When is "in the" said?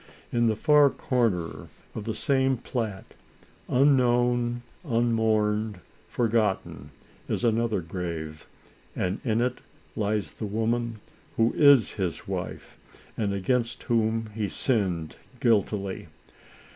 0.31-0.55